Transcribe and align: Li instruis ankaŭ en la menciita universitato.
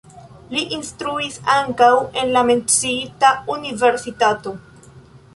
Li 0.53 0.61
instruis 0.75 1.35
ankaŭ 1.55 1.89
en 2.21 2.31
la 2.37 2.43
menciita 2.47 3.31
universitato. 3.57 4.55